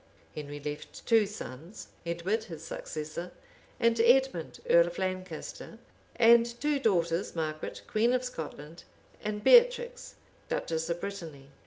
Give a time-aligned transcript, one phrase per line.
[0.35, 3.31] Henry left two sons, Edward, his successor,
[3.79, 5.77] and Edmond earl of Lancaster;
[6.15, 8.83] and two daughters, Margaret, queen of Scotland,
[9.23, 10.15] and Beatrix,
[10.49, 11.51] duchess of Brittany.